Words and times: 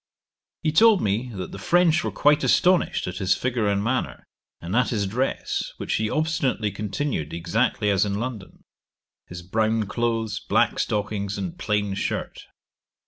He 0.63 0.71
told 0.71 0.99
me, 0.99 1.29
that 1.35 1.51
the 1.51 1.59
French 1.59 2.03
were 2.03 2.11
quite 2.11 2.43
astonished 2.43 3.05
at 3.05 3.17
his 3.19 3.35
figure 3.35 3.67
and 3.67 3.83
manner, 3.83 4.23
and 4.59 4.75
at 4.75 4.89
his 4.89 5.05
dress, 5.05 5.73
which 5.77 5.93
he 5.97 6.09
obstinately 6.09 6.71
continued 6.71 7.33
exactly 7.33 7.91
as 7.91 8.03
in 8.03 8.15
London; 8.15 8.63
his 9.27 9.43
brown 9.43 9.83
clothes, 9.83 10.39
black 10.39 10.79
stockings, 10.79 11.37
and 11.37 11.59
plain 11.59 11.93
shirt. 11.93 12.47